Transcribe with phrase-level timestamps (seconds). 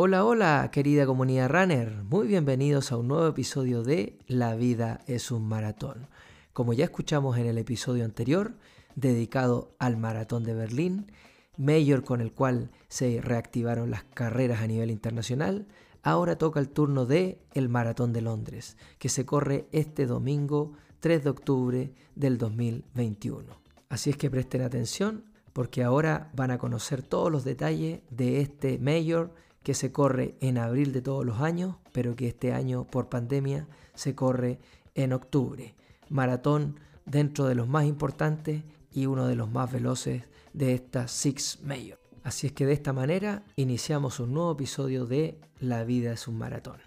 [0.00, 2.04] Hola, hola, querida comunidad runner.
[2.04, 6.06] Muy bienvenidos a un nuevo episodio de La vida es un maratón.
[6.52, 8.54] Como ya escuchamos en el episodio anterior,
[8.94, 11.10] dedicado al maratón de Berlín,
[11.56, 15.66] mayor con el cual se reactivaron las carreras a nivel internacional,
[16.04, 21.24] ahora toca el turno de el maratón de Londres, que se corre este domingo 3
[21.24, 23.46] de octubre del 2021.
[23.88, 28.78] Así es que presten atención porque ahora van a conocer todos los detalles de este
[28.78, 29.34] mayor
[29.68, 33.68] que se corre en abril de todos los años, pero que este año por pandemia
[33.94, 34.60] se corre
[34.94, 35.74] en octubre.
[36.08, 40.22] Maratón dentro de los más importantes y uno de los más veloces
[40.54, 42.00] de esta Six Major.
[42.24, 46.38] Así es que de esta manera iniciamos un nuevo episodio de La vida es un
[46.38, 46.80] maratón.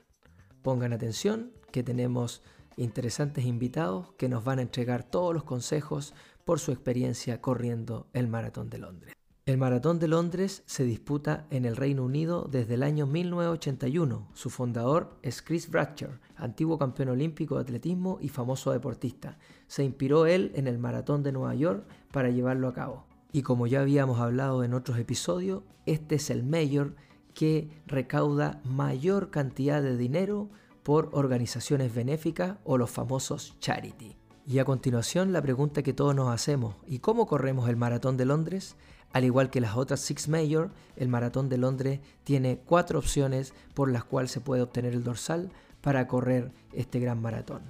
[0.64, 2.42] Pongan atención que tenemos
[2.78, 8.28] interesantes invitados que nos van a entregar todos los consejos por su experiencia corriendo el
[8.28, 9.21] maratón de Londres.
[9.52, 14.30] El Maratón de Londres se disputa en el Reino Unido desde el año 1981.
[14.34, 19.38] Su fundador es Chris Bratcher, antiguo campeón olímpico de atletismo y famoso deportista.
[19.68, 23.04] Se inspiró él en el Maratón de Nueva York para llevarlo a cabo.
[23.34, 26.96] Y como ya habíamos hablado en otros episodios, este es el mayor
[27.34, 30.50] que recauda mayor cantidad de dinero
[30.82, 34.16] por organizaciones benéficas o los famosos charity.
[34.48, 38.26] Y a continuación la pregunta que todos nos hacemos, ¿y cómo corremos el Maratón de
[38.26, 38.76] Londres?
[39.14, 43.92] Al igual que las otras Six Major, el Maratón de Londres tiene cuatro opciones por
[43.92, 47.62] las cuales se puede obtener el dorsal para correr este gran maratón.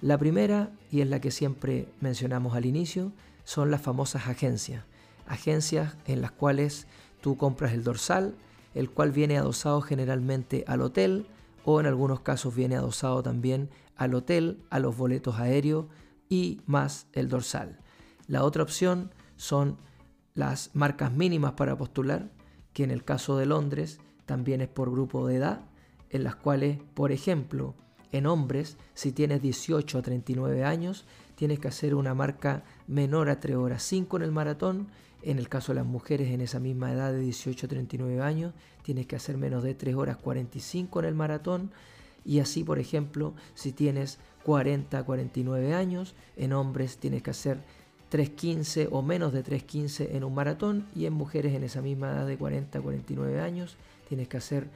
[0.00, 3.12] La primera, y es la que siempre mencionamos al inicio,
[3.44, 4.84] son las famosas agencias.
[5.26, 6.86] Agencias en las cuales
[7.20, 8.34] tú compras el dorsal,
[8.74, 11.26] el cual viene adosado generalmente al hotel
[11.64, 15.86] o en algunos casos viene adosado también al hotel, a los boletos aéreos
[16.30, 17.78] y más el dorsal.
[18.26, 19.76] La otra opción son
[20.40, 22.30] las marcas mínimas para postular,
[22.72, 25.60] que en el caso de Londres también es por grupo de edad,
[26.08, 27.74] en las cuales, por ejemplo,
[28.10, 31.04] en hombres, si tienes 18 a 39 años,
[31.36, 34.88] tienes que hacer una marca menor a 3 horas 5 en el maratón.
[35.22, 38.54] En el caso de las mujeres en esa misma edad de 18 a 39 años,
[38.82, 41.70] tienes que hacer menos de 3 horas 45 en el maratón.
[42.24, 47.60] Y así, por ejemplo, si tienes 40 a 49 años, en hombres tienes que hacer
[48.10, 52.26] 3.15 o menos de 3.15 en un maratón y en mujeres en esa misma edad
[52.26, 53.76] de 40 a 49 años
[54.08, 54.68] tienes que hacer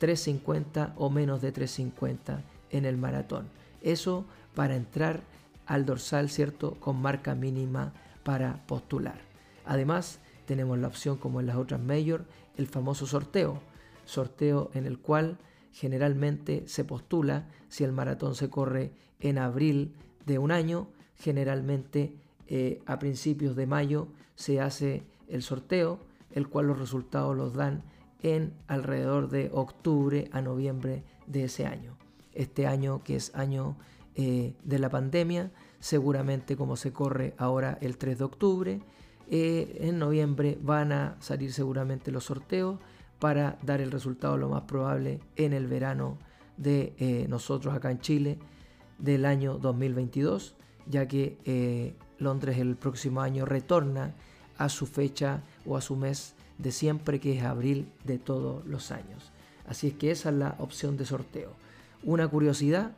[0.00, 3.48] 3.50 o menos de 3.50 en el maratón.
[3.82, 4.24] Eso
[4.54, 5.22] para entrar
[5.66, 6.76] al dorsal, ¿cierto?
[6.78, 7.92] Con marca mínima
[8.22, 9.18] para postular.
[9.64, 12.24] Además, tenemos la opción como en las otras mayor,
[12.56, 13.60] el famoso sorteo.
[14.04, 15.38] Sorteo en el cual
[15.72, 22.14] generalmente se postula si el maratón se corre en abril de un año, generalmente
[22.48, 25.98] eh, a principios de mayo se hace el sorteo,
[26.30, 27.82] el cual los resultados los dan
[28.22, 31.96] en alrededor de octubre a noviembre de ese año.
[32.34, 33.76] Este año que es año
[34.14, 38.80] eh, de la pandemia, seguramente como se corre ahora el 3 de octubre,
[39.28, 42.78] eh, en noviembre van a salir seguramente los sorteos
[43.18, 46.18] para dar el resultado lo más probable en el verano
[46.56, 48.38] de nosotros acá en Chile
[48.98, 50.54] del año 2022,
[50.86, 54.14] ya que Londres el próximo año retorna
[54.58, 58.90] a su fecha o a su mes de siempre, que es abril de todos los
[58.90, 59.32] años.
[59.66, 61.52] Así es que esa es la opción de sorteo.
[62.02, 62.92] Una curiosidad,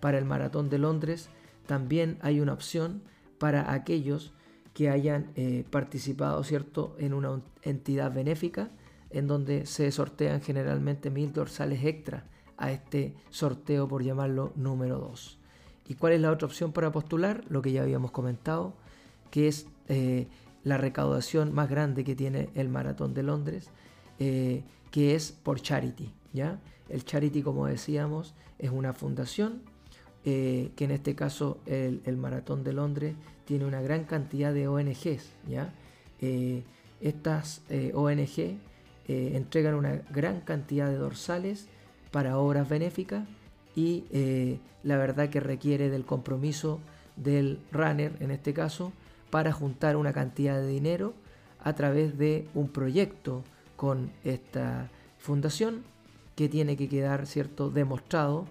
[0.00, 1.30] para el Maratón de Londres
[1.66, 3.02] también hay una opción
[3.38, 4.32] para aquellos
[4.74, 6.96] que hayan eh, participado ¿cierto?
[6.98, 8.70] en una entidad benéfica
[9.10, 12.24] en donde se sortean generalmente mil dorsales extra
[12.56, 15.38] a este sorteo por llamarlo número 2.
[15.92, 17.44] ¿Y cuál es la otra opción para postular?
[17.50, 18.72] Lo que ya habíamos comentado,
[19.30, 20.26] que es eh,
[20.64, 23.68] la recaudación más grande que tiene el Maratón de Londres,
[24.18, 26.10] eh, que es por charity.
[26.32, 26.58] ¿ya?
[26.88, 29.60] El charity, como decíamos, es una fundación
[30.24, 33.14] eh, que en este caso el, el, Maratón de Londres
[33.44, 35.28] tiene una gran cantidad de ONGs.
[35.46, 35.74] ¿ya?
[37.02, 37.60] estas
[37.92, 38.56] ONG
[39.08, 41.68] entregan una gran cantidad de dorsales
[42.10, 43.28] para obras benéficas
[43.74, 46.80] y eh, la verdad que requiere del compromiso
[47.16, 48.92] del runner en este caso
[49.30, 51.14] para juntar una cantidad de dinero
[51.60, 53.44] a través de un proyecto
[53.76, 55.84] con esta fundación
[56.34, 58.46] que tiene que quedar cierto demostrado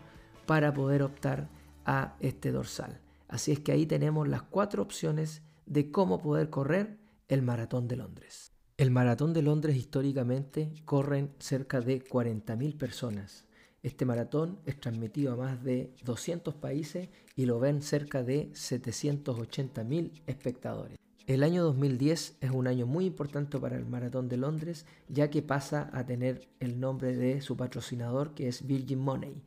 [0.46, 1.48] para poder optar
[1.86, 3.00] a este dorsal.
[3.28, 6.98] Así es que ahí tenemos las cuatro opciones de cómo poder correr
[7.28, 8.52] el maratón de Londres.
[8.78, 13.46] El maratón de Londres históricamente corren cerca de 40.000 personas
[13.84, 20.22] este maratón es transmitido a más de 200 países y lo ven cerca de 780.000
[20.28, 20.98] espectadores.
[21.26, 25.42] El año 2010 es un año muy importante para el Maratón de Londres, ya que
[25.42, 29.42] pasa a tener el nombre de su patrocinador, que es Virgin Money.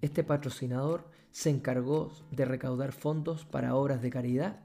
[0.00, 4.60] Este patrocinador se encargó de recaudar fondos para obras de caridad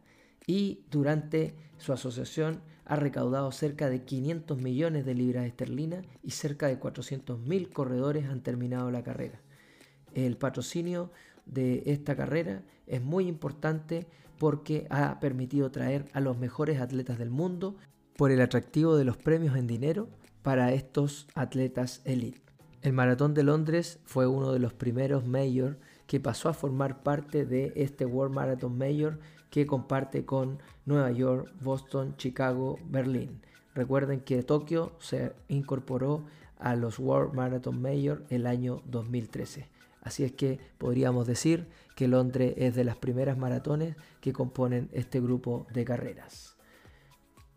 [0.51, 6.67] y durante su asociación ha recaudado cerca de 500 millones de libras esterlinas y cerca
[6.67, 9.39] de 400.000 corredores han terminado la carrera.
[10.13, 11.09] El patrocinio
[11.45, 14.07] de esta carrera es muy importante
[14.37, 17.77] porque ha permitido traer a los mejores atletas del mundo
[18.17, 20.09] por el atractivo de los premios en dinero
[20.41, 22.41] para estos atletas elite.
[22.81, 27.45] El Maratón de Londres fue uno de los primeros major que pasó a formar parte
[27.45, 29.17] de este World Marathon Major
[29.51, 33.41] que comparte con Nueva York, Boston, Chicago, Berlín.
[33.75, 36.25] Recuerden que Tokio se incorporó
[36.57, 39.67] a los World Marathon Major el año 2013.
[40.01, 45.19] Así es que podríamos decir que Londres es de las primeras maratones que componen este
[45.19, 46.55] grupo de carreras.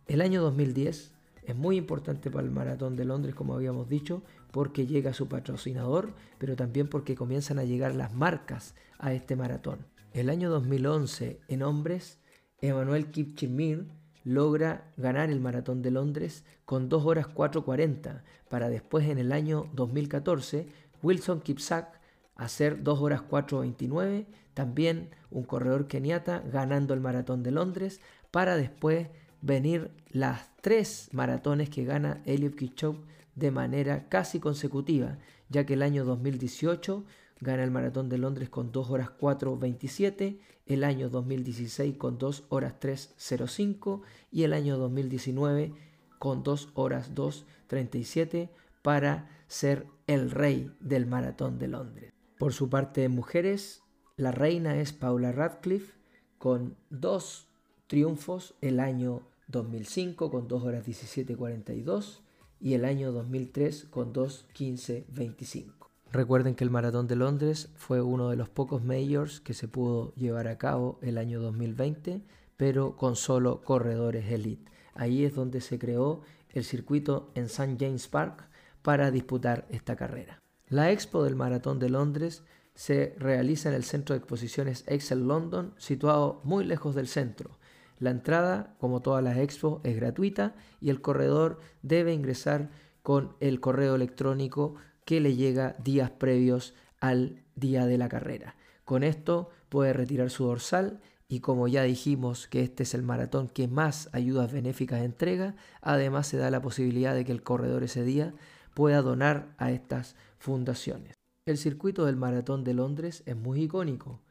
[0.06, 1.12] El año 2010
[1.46, 6.12] es muy importante para el Maratón de Londres, como habíamos dicho, porque llega su patrocinador,
[6.38, 9.93] pero también porque comienzan a llegar las marcas a este maratón.
[10.14, 12.20] El año 2011, en hombres,
[12.60, 13.88] Emanuel Kipchirmir
[14.22, 19.68] logra ganar el Maratón de Londres con 2 horas 4.40, para después en el año
[19.74, 20.68] 2014
[21.02, 22.00] Wilson Kipsak
[22.36, 28.00] hacer 2 horas 4.29, también un corredor keniata ganando el Maratón de Londres,
[28.30, 29.08] para después
[29.42, 33.00] venir las tres maratones que gana Eliud Kipchoge
[33.34, 35.18] de manera casi consecutiva,
[35.48, 37.04] ya que el año 2018
[37.44, 42.74] gana el Maratón de Londres con 2 horas 4.27, el año 2016 con 2 horas
[42.80, 44.00] 3.05
[44.32, 45.72] y el año 2019
[46.18, 48.50] con 2 horas 2.37
[48.82, 52.12] para ser el rey del Maratón de Londres.
[52.38, 53.82] Por su parte mujeres,
[54.16, 55.94] la reina es Paula Radcliffe
[56.38, 57.46] con dos
[57.86, 62.20] triunfos el año 2005 con 2 horas 17.42
[62.60, 65.84] y el año 2003 con 2.15.25.
[66.14, 70.14] Recuerden que el Maratón de Londres fue uno de los pocos majors que se pudo
[70.14, 72.22] llevar a cabo el año 2020,
[72.56, 74.70] pero con solo corredores elite.
[74.94, 77.76] Ahí es donde se creó el circuito en St.
[77.80, 78.48] James Park
[78.82, 80.38] para disputar esta carrera.
[80.68, 82.44] La expo del Maratón de Londres
[82.76, 87.58] se realiza en el centro de exposiciones Excel London, situado muy lejos del centro.
[87.98, 92.70] La entrada, como todas las expos, es gratuita y el corredor debe ingresar
[93.02, 98.56] con el correo electrónico que le llega días previos al día de la carrera.
[98.84, 103.48] Con esto puede retirar su dorsal y como ya dijimos que este es el maratón
[103.48, 108.04] que más ayudas benéficas entrega, además se da la posibilidad de que el corredor ese
[108.04, 108.34] día
[108.74, 111.14] pueda donar a estas fundaciones.
[111.46, 114.22] El circuito del maratón de Londres es muy icónico.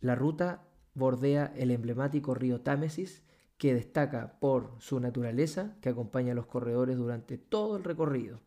[0.00, 0.62] La ruta
[0.94, 3.22] bordea el emblemático río Támesis,
[3.58, 8.40] que destaca por su naturaleza, que acompaña a los corredores durante todo el recorrido.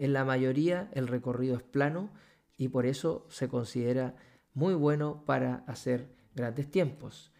[0.00, 2.08] En la mayoría el recorrido es plano
[2.56, 4.16] y por eso se considera
[4.54, 7.32] muy bueno para hacer grandes tiempos.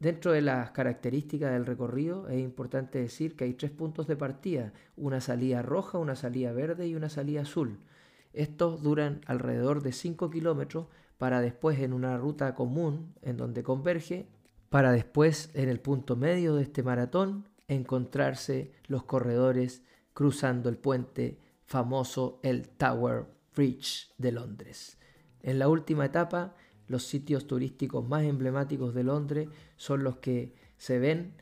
[0.00, 4.72] Dentro de las características del recorrido es importante decir que hay tres puntos de partida,
[4.96, 7.80] una salida roja, una salida verde y una salida azul.
[8.32, 10.86] Estos duran alrededor de 5 kilómetros
[11.18, 14.26] para después en una ruta común en donde converge,
[14.70, 19.82] para después en el punto medio de este maratón encontrarse los corredores
[20.14, 21.43] cruzando el puente
[21.74, 23.24] famoso el Tower
[23.56, 24.96] Bridge de Londres.
[25.42, 26.54] En la última etapa,
[26.86, 31.34] los sitios turísticos más emblemáticos de Londres son los que se ven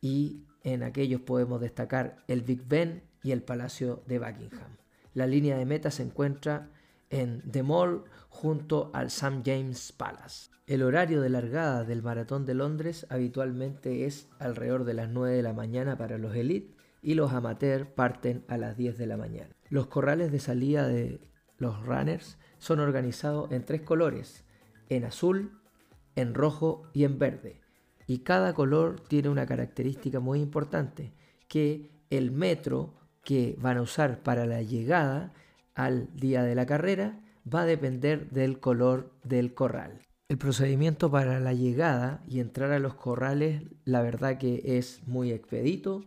[0.00, 4.76] y en aquellos podemos destacar el Big Ben y el Palacio de Buckingham.
[5.12, 6.70] La línea de meta se encuentra
[7.08, 9.42] en The Mall junto al St.
[9.44, 10.52] James Palace.
[10.68, 15.42] El horario de largada del Maratón de Londres habitualmente es alrededor de las 9 de
[15.42, 19.54] la mañana para los elite y los amateurs parten a las 10 de la mañana.
[19.68, 21.20] Los corrales de salida de
[21.58, 24.44] los runners son organizados en tres colores,
[24.88, 25.60] en azul,
[26.16, 27.60] en rojo y en verde.
[28.06, 31.12] Y cada color tiene una característica muy importante,
[31.48, 35.32] que el metro que van a usar para la llegada
[35.74, 37.20] al día de la carrera
[37.52, 40.00] va a depender del color del corral.
[40.28, 45.32] El procedimiento para la llegada y entrar a los corrales, la verdad que es muy
[45.32, 46.04] expedito,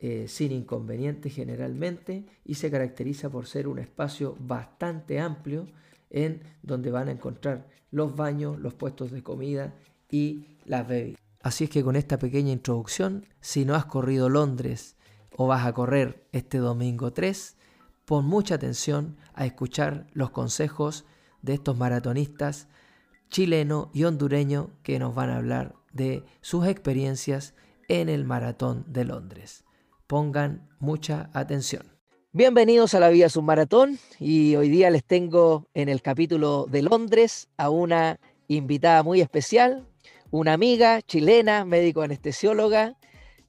[0.00, 5.66] eh, sin inconveniente generalmente, y se caracteriza por ser un espacio bastante amplio
[6.08, 9.74] en donde van a encontrar los baños, los puestos de comida
[10.10, 11.20] y las bebidas.
[11.42, 14.96] Así es que con esta pequeña introducción, si no has corrido Londres
[15.36, 17.56] o vas a correr este domingo 3,
[18.04, 21.04] pon mucha atención a escuchar los consejos
[21.42, 22.68] de estos maratonistas
[23.28, 27.54] chileno y hondureño que nos van a hablar de sus experiencias
[27.88, 29.64] en el Maratón de Londres.
[30.10, 31.82] Pongan mucha atención.
[32.32, 37.48] Bienvenidos a la Vía Submaratón y hoy día les tengo en el capítulo de Londres
[37.56, 39.86] a una invitada muy especial,
[40.32, 42.96] una amiga chilena, médico anestesióloga,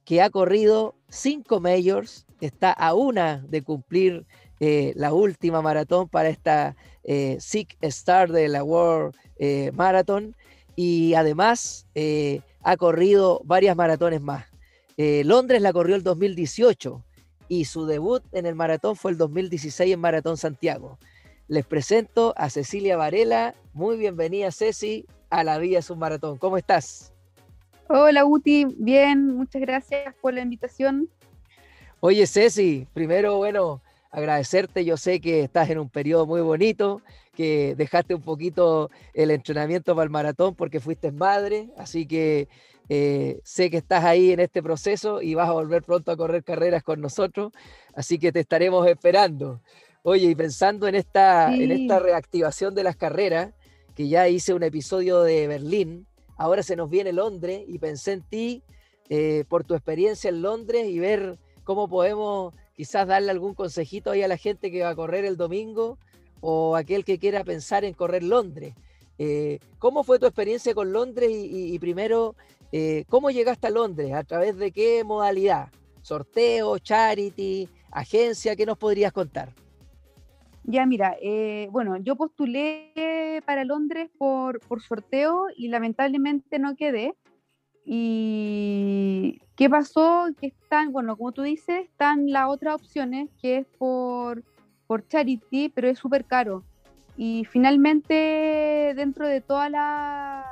[0.05, 4.27] que ha corrido cinco majors, está a una de cumplir
[4.59, 10.35] eh, la última maratón para esta eh, Sick Star de la World eh, Marathon
[10.75, 14.50] y además eh, ha corrido varias maratones más.
[15.25, 17.03] Londres la corrió el 2018
[17.47, 20.97] y su debut en el maratón fue el 2016 en Maratón Santiago.
[21.47, 23.55] Les presento a Cecilia Varela.
[23.73, 26.37] Muy bienvenida, Ceci, a la Vía Submaratón.
[26.37, 27.13] ¿Cómo estás?
[27.87, 28.65] Hola, Uti.
[28.77, 31.09] Bien, muchas gracias por la invitación.
[31.99, 33.81] Oye, Ceci, primero, bueno,
[34.11, 34.85] agradecerte.
[34.85, 37.01] Yo sé que estás en un periodo muy bonito,
[37.33, 42.47] que dejaste un poquito el entrenamiento para el maratón porque fuiste madre, así que
[42.93, 46.43] eh, sé que estás ahí en este proceso y vas a volver pronto a correr
[46.43, 47.53] carreras con nosotros,
[47.95, 49.61] así que te estaremos esperando.
[50.03, 53.53] Oye, y pensando en esta, en esta reactivación de las carreras,
[53.95, 56.05] que ya hice un episodio de Berlín,
[56.35, 58.61] ahora se nos viene Londres y pensé en ti
[59.07, 64.21] eh, por tu experiencia en Londres y ver cómo podemos quizás darle algún consejito ahí
[64.21, 65.97] a la gente que va a correr el domingo
[66.41, 68.75] o aquel que quiera pensar en correr Londres.
[69.17, 72.35] Eh, ¿Cómo fue tu experiencia con Londres y, primero,
[72.71, 74.13] eh, cómo llegaste a Londres?
[74.13, 75.69] ¿A través de qué modalidad?
[76.01, 78.55] ¿Sorteo, charity, agencia?
[78.55, 79.53] ¿Qué nos podrías contar?
[80.63, 87.15] Ya, mira, eh, bueno, yo postulé para Londres por, por sorteo y lamentablemente no quedé.
[87.83, 90.27] ¿Y qué pasó?
[90.39, 94.43] Que están, bueno, como tú dices, están las otras opciones, que es por,
[94.85, 96.63] por charity, pero es súper caro.
[97.17, 100.45] Y finalmente, dentro de todas la,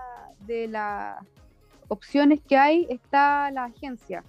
[0.48, 1.24] de las
[1.90, 4.24] opciones que hay, está la agencia.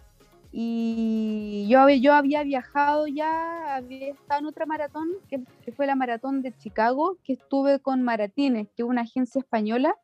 [0.52, 5.94] Y yo, yo había viajado ya, había estado en otra maratón, que, que fue la
[5.94, 9.94] maratón de Chicago, que estuve con Maratines, que es una agencia española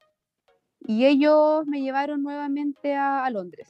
[0.86, 3.68] y ellos me llevaron nuevamente a, Londres.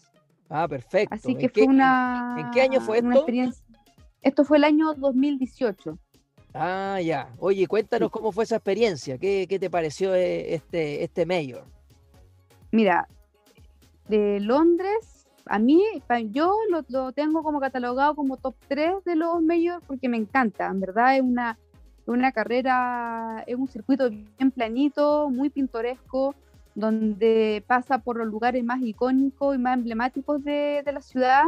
[0.48, 1.14] Ah, perfecto.
[1.14, 2.36] Así que fue una.
[2.38, 3.26] ¿En qué año fue esto?
[4.22, 5.98] Esto fue el año 2018.
[6.52, 7.32] Ah, ya.
[7.38, 9.18] Oye, cuéntanos cómo fue esa experiencia.
[9.18, 11.64] ¿Qué, te pareció eh, este, este mayor?
[12.70, 13.08] Mira,
[14.08, 15.82] de Londres, a mí,
[16.30, 20.66] yo lo, lo, tengo como catalogado como top 3 de los mayores porque me encanta.
[20.66, 21.58] En verdad es una,
[22.06, 26.34] una carrera, es un circuito bien planito, muy pintoresco
[26.76, 31.44] donde pasa por los lugares más icónicos y más emblemáticos de, la ciudad.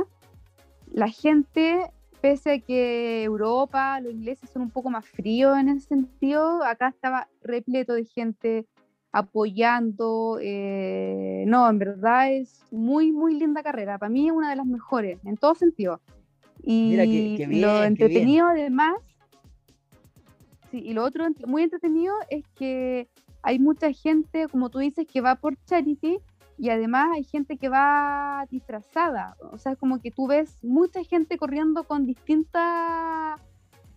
[0.91, 5.87] La gente, pese a que Europa, los ingleses son un poco más fríos en ese
[5.87, 8.67] sentido, acá estaba repleto de gente
[9.13, 10.39] apoyando.
[10.41, 13.99] Eh, no, en verdad es muy, muy linda carrera.
[13.99, 16.01] Para mí es una de las mejores, en todo sentido.
[16.63, 16.97] Y
[17.61, 18.97] lo entretenido además,
[20.71, 23.09] sí, y lo otro muy entretenido es que
[23.43, 26.19] hay mucha gente, como tú dices, que va por charity
[26.59, 29.37] y además hay gente que va disfrazada.
[29.53, 33.41] O sea, es como que tú ves mucha gente corriendo con distintas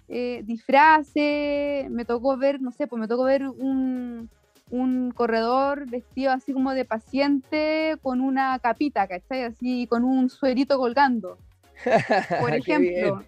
[0.08, 1.90] eh, disfraces.
[1.90, 4.30] Me tocó ver, no sé, pues me tocó ver un,
[4.72, 9.44] un corredor vestido así como de paciente con una capita, ¿cachai?
[9.44, 11.38] Así con un suerito colgando.
[12.40, 13.24] Por ejemplo.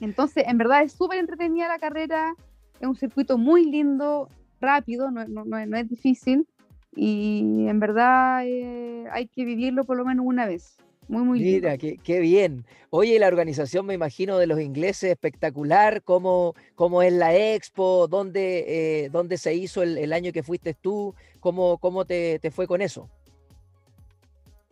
[0.00, 2.34] Entonces, en verdad es súper entretenida la carrera,
[2.80, 4.28] es un circuito muy lindo,
[4.60, 6.46] rápido, no, no, es difícil
[6.94, 10.76] y en verdad eh, hay que vivirlo por lo menos una vez.
[11.12, 12.64] Muy, muy Mira, qué, qué, bien.
[12.88, 16.02] Oye, la organización, me imagino, de los ingleses, espectacular.
[16.02, 18.08] ¿Cómo, cómo es la expo?
[18.08, 21.14] ¿Dónde, eh, se hizo el, el, año que fuiste tú?
[21.40, 23.10] ¿Cómo, cómo te, te fue con eso?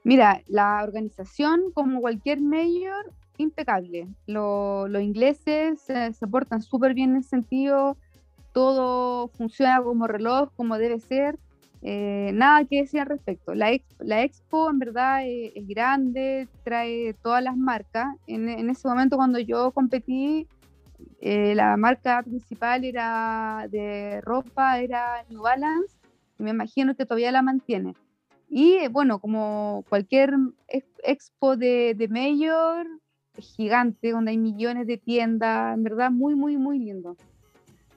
[0.02, 4.08] Mira, la organización, como cualquier mayor, impecable.
[4.26, 7.98] los ingleses se portan súper bien en ese sentido
[8.52, 11.38] todo funciona como reloj, como debe ser.
[11.82, 13.54] Eh, nada que decir al respecto.
[13.54, 18.06] La, la expo en verdad es, grande, trae todas las marcas.
[18.26, 20.46] En, ese momento cuando yo competí,
[21.20, 25.96] eh, la marca principal era de ropa, era New Balance,
[26.38, 27.94] y me imagino que todavía la mantiene.
[28.48, 30.34] Y bueno, como cualquier
[31.02, 32.86] expo de, de mayor,
[33.38, 37.16] gigante, donde hay millones de tiendas, en verdad muy, muy, muy lindo.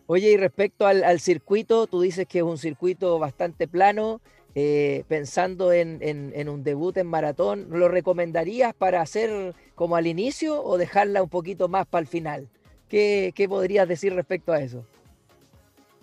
[0.08, 4.20] Oye, y respecto al, circuito, tú dices que es un circuito bastante plano,
[4.54, 10.78] eh, pensando en, un debut en maratón, ¿lo recomendarías para hacer como al inicio o
[10.78, 12.50] dejarla un poquito más para el final?
[12.90, 14.86] ¿Qué, podrías decir respecto a eso?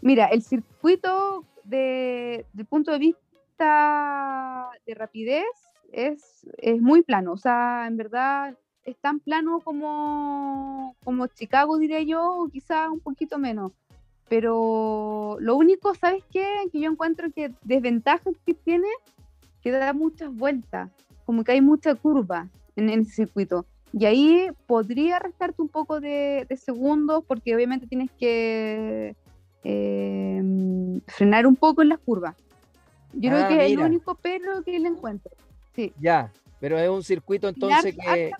[0.01, 5.45] Mira, el circuito de, desde el punto de vista de rapidez
[5.93, 12.03] es, es muy plano, o sea, en verdad es tan plano como, como Chicago, diría
[12.03, 13.73] yo, o quizá un poquito menos.
[14.31, 16.47] Pero lo único, ¿sabes qué?
[16.71, 18.87] Que yo encuentro que desventaja que tiene,
[19.61, 20.89] que da muchas vueltas,
[21.27, 23.67] como que hay mucha curva en, ese circuito.
[23.93, 29.17] Y ahí podría restarte un poco de, segundos, porque obviamente tienes que
[29.65, 32.37] eh, frenar un poco en las curvas.
[33.13, 35.33] Yo creo ah, que es el único perro que le encuentro.
[35.75, 35.93] Sí.
[36.01, 38.31] Ya, pero es un circuito entonces que,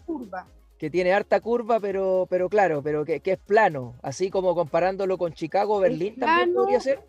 [0.81, 5.35] que tiene harta curva, pero, pero claro, pero que, es plano, así como comparándolo con
[5.35, 7.01] Chicago, Berlín también podría ser.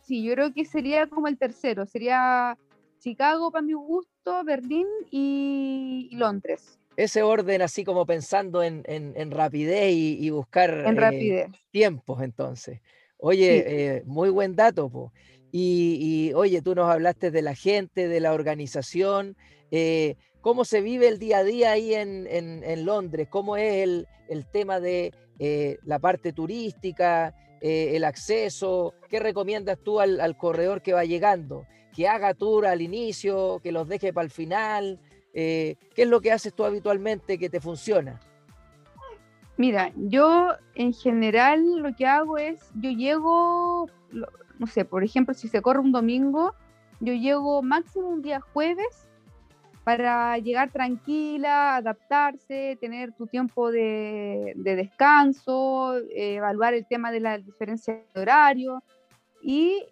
[0.00, 2.56] Sí, yo creo que sería como el tercero, sería
[3.00, 6.78] Chicago para mi gusto, Berlín y, Londres.
[6.96, 12.80] Ese orden así como pensando en, rapidez y, buscar eh, tiempos entonces.
[13.18, 13.64] Oye,
[13.96, 15.12] eh, muy buen dato, po.
[15.52, 19.36] Y, oye, tú nos hablaste de la gente, de la organización.
[19.70, 23.28] Eh, ¿Cómo se vive el día a día ahí en, Londres?
[23.30, 28.92] ¿Cómo es el, tema de eh, la parte turística, eh, el acceso?
[29.08, 31.64] ¿Qué recomiendas tú al, corredor que va llegando?
[31.94, 33.60] ¿Que haga tour al inicio?
[33.62, 34.98] ¿Que los deje para el final?
[35.32, 38.20] ¿Qué es lo que haces tú habitualmente que te funciona?
[39.56, 43.86] Mira, yo en general lo que hago es, yo llego,
[44.58, 46.52] no sé, por ejemplo, si se corre un domingo,
[46.98, 49.08] yo llego máximo un día jueves
[49.84, 57.38] para llegar tranquila, adaptarse, tener tu tiempo de, descanso, eh, evaluar el tema de la
[57.38, 58.82] diferencia de horario.
[59.42, 59.84] Y,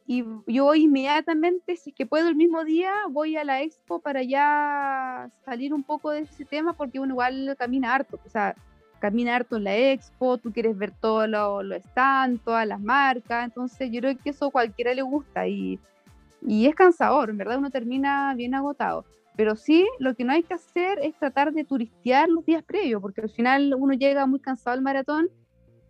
[0.47, 5.29] yo inmediatamente, si es que puedo el mismo día, voy a la expo para ya
[5.45, 8.21] salir un poco de ese tema, porque uno igual camina harto.
[8.25, 8.55] O sea,
[9.01, 13.45] caminar harto en la expo, tú quieres ver todo lo, lo stand, todas las marcas,
[13.45, 15.81] entonces yo creo que eso a cualquiera le gusta y,
[16.47, 19.05] y es cansador, en verdad uno termina bien agotado.
[19.37, 23.01] Pero sí, lo que no hay que hacer es tratar de turistear los días previos,
[23.01, 25.29] porque al final uno llega muy cansado al maratón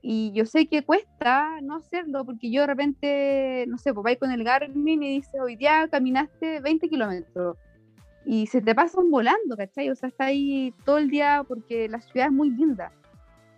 [0.03, 4.19] y yo sé que cuesta no hacerlo, porque yo de repente, no sé, pues vais
[4.19, 7.57] con el Garmin y dices, hoy día caminaste 20 kilómetros
[8.25, 9.91] y se te pasan volando, ¿cachai?
[9.91, 12.93] O sea, está ahí todo el día porque la ciudad es muy linda.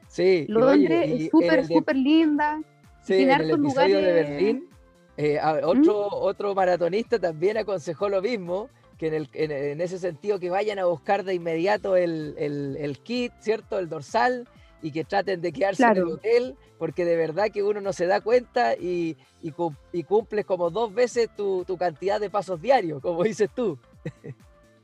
[0.09, 2.61] Sí, Londres es súper, súper linda.
[3.02, 4.68] Sí, en el episodio de Berlín,
[5.16, 5.66] eh, ¿Mm?
[5.66, 8.68] otro, otro maratonista también aconsejó lo mismo,
[9.02, 13.32] que en, el, en, ese sentido que vayan a buscar de inmediato el, el, kit,
[13.40, 13.80] ¿cierto?
[13.80, 14.46] El dorsal
[14.80, 18.06] y que traten de quedarse en el hotel, porque de verdad que uno no se
[18.06, 19.52] da cuenta y, y,
[19.92, 23.76] y cumples como dos veces tu, tu, cantidad de pasos diarios, como dices tú.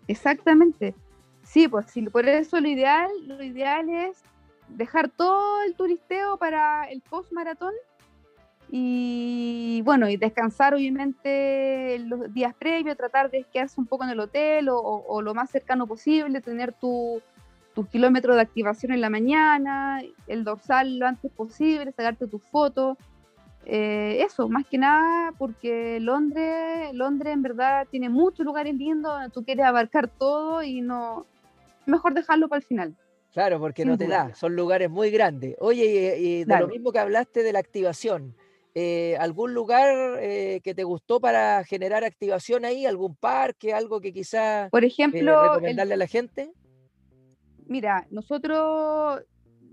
[0.08, 0.96] Exactamente.
[1.44, 4.18] Sí, pues sí, por eso lo ideal, lo ideal es
[4.66, 7.72] dejar todo el turisteo para el post maratón
[8.70, 14.20] y bueno, y descansar obviamente los días previos, tratar de quedarse un poco en el
[14.20, 17.22] hotel o, lo más cercano posible, tener tu,
[17.74, 22.98] tus kilómetros de activación en la mañana, el dorsal lo antes posible, sacarte tus fotos.
[23.64, 29.44] Eh, eso, más que nada porque Londres, Londres en verdad tiene muchos lugares lindos, tú
[29.44, 31.26] quieres abarcar todo y no,
[31.86, 32.94] mejor dejarlo para el final.
[33.32, 35.54] Claro, porque no te da, son lugares muy grandes.
[35.60, 38.34] Oye, y, de lo mismo que hablaste de la activación,
[38.80, 42.86] eh, ¿algún lugar eh, que te gustó para generar activación ahí?
[42.86, 43.74] ¿Algún parque?
[43.74, 46.52] ¿Algo que quizás Por ejemplo, recomendarle a la gente?
[47.66, 49.20] Mira, nosotros,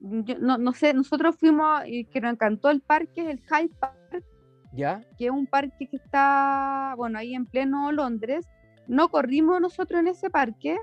[0.02, 4.26] no, sé, nosotros fuimos y que nos encantó el parque, el Hyde Park,
[4.74, 5.06] ¿Ya?
[5.20, 8.48] que es un parque que está, bueno, ahí en pleno Londres.
[8.88, 10.80] No corrimos nosotros en ese parque,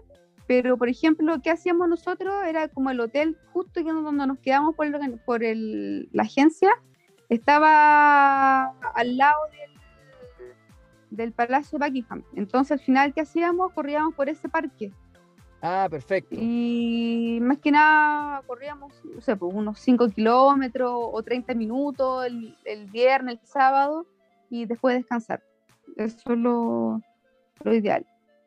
[0.47, 2.33] pero, por ejemplo, ¿qué hacíamos nosotros?
[2.47, 4.87] Era como el hotel justo donde nos quedamos por,
[5.25, 6.71] por el, la agencia,
[7.35, 9.71] estaba al lado del,
[11.11, 12.25] del Palacio Buckingham.
[12.35, 13.73] Entonces, al final, ¿qué hacíamos?
[13.73, 14.93] Corríamos por ese parque.
[15.63, 16.35] Ah, perfecto.
[16.37, 22.57] Y más que nada corríamos, no sé, pues unos 5 kilómetros o 30 minutos el,
[22.65, 24.05] el, viernes, el sábado,
[24.51, 25.41] y después descansar.
[25.97, 27.01] Eso es lo,
[27.63, 28.05] lo ideal.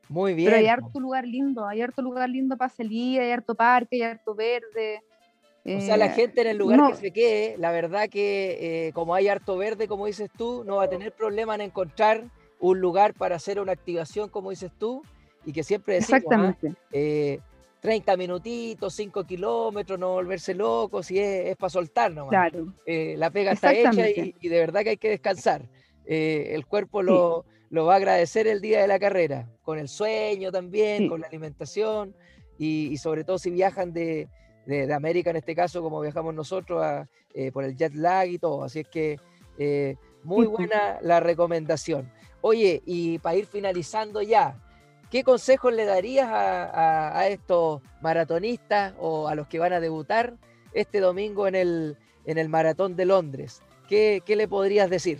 [0.10, 0.48] Muy bien.
[0.48, 4.02] Pero hay harto lugar lindo, hay harto lugar lindo para salir, hay harto parque, hay
[4.04, 5.02] harto verde.
[5.66, 8.92] O sea, la eh, gente en el lugar que se quede, la verdad que eh,
[8.94, 12.24] como hay harto verde, como dices tú, no va a tener problema en encontrar
[12.60, 15.02] un lugar para hacer una activación, como dices tú,
[15.44, 16.54] y que siempre decimos, ¿ah?
[16.54, 16.76] Exactamente.
[17.82, 22.30] 30 eh, minutitos, 5 kilómetros, no volverse loco, si es, para soltar nomás.
[22.30, 22.74] Claro.
[22.86, 25.64] la pega está hecha y, de verdad que hay que descansar.
[26.06, 30.52] el cuerpo lo, lo va a agradecer el día de la carrera, con el sueño
[30.52, 32.16] también, con la alimentación
[32.58, 34.30] y, sobre todo si viajan de,
[34.94, 36.84] América en este caso, como viajamos nosotros,
[37.34, 38.64] eh, por el jet lag y todo.
[38.64, 39.20] Así es que
[39.58, 42.12] eh, muy buena la recomendación.
[42.42, 44.56] Oye, y para ir finalizando ya,
[45.10, 50.36] ¿qué consejos le darías a, estos maratonistas o a los que van a debutar
[50.74, 53.62] este domingo en el, en el Maratón de Londres?
[53.88, 55.20] ¿Qué, qué le podrías decir?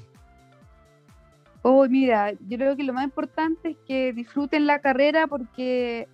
[1.62, 6.08] Oh, mira, yo creo que lo más importante es que disfruten la carrera porque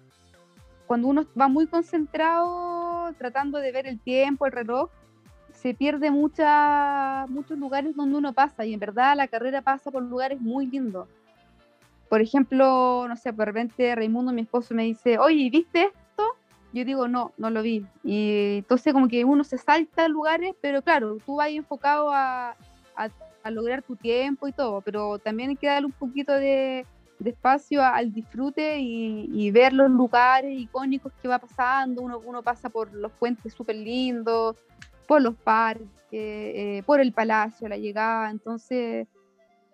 [0.88, 2.81] cuando uno va muy concentrado
[3.18, 4.90] tratando de ver el tiempo, el reloj,
[5.54, 10.04] se pierde mucha, muchos lugares donde uno pasa y en verdad la carrera pasa por
[10.04, 11.08] lugares muy lindos.
[12.10, 16.24] Por ejemplo, no sé, de repente Raimundo, mi esposo, me dice, oye, ¿viste esto?
[16.74, 17.86] Yo digo, no, no lo vi.
[18.04, 22.56] Y entonces como que uno se salta lugares, pero claro, tú vas enfocado a,
[22.96, 23.10] a
[23.44, 26.86] a lograr tu tiempo y todo, pero también hay que darle un poquito de,
[27.30, 32.02] espacio al disfrute y, ver los lugares icónicos que va pasando.
[32.02, 34.56] Uno, uno pasa por los puentes súper lindos,
[35.08, 38.32] por los parques, eh, por el palacio, la llegada.
[38.32, 39.08] Entonces,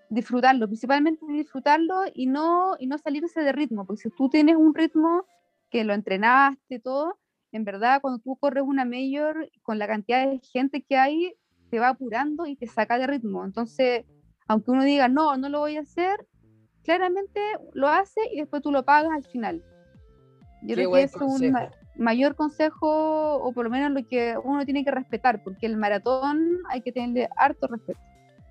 [0.09, 4.73] disfrutarlo, principalmente disfrutarlo y no, y no salirse de ritmo, porque si tú tienes un
[4.73, 5.25] ritmo
[5.69, 7.17] que lo entrenaste, todo,
[7.51, 11.33] en verdad, cuando tú corres una mayor con la cantidad de gente que hay,
[11.69, 13.43] te va apurando y te saca de ritmo.
[13.43, 14.05] Entonces,
[14.47, 16.25] aunque uno diga, no, no lo voy a hacer,
[16.87, 17.41] claramente
[17.73, 19.61] lo hace y después tú lo pagas al final.
[20.61, 21.53] Yo creo que es un
[21.97, 26.59] mayor consejo, o por lo menos lo que uno tiene que respetar, porque el maratón
[26.69, 27.99] hay que tenerle harto respeto.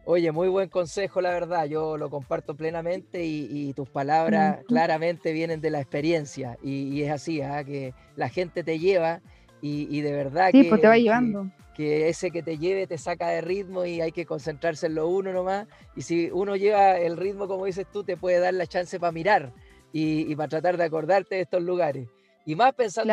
[0.04, 5.62] Oye, muy buen consejo, la verdad, yo lo comparto plenamente y, tus palabras claramente vienen
[5.62, 7.64] de la experiencia y, es así, ¿ah?
[7.64, 9.22] que la gente te lleva
[9.62, 13.28] y, de verdad sí, pues te va llevando que ese que te lleve te saca
[13.28, 15.66] de ritmo y hay que concentrarse en lo uno nomás.
[15.94, 19.12] Y si uno lleva el ritmo, como dices tú, te puede dar la chance para
[19.12, 19.52] mirar
[19.92, 22.08] y, para tratar de acordarte de estos lugares.
[22.46, 23.12] Y más pensando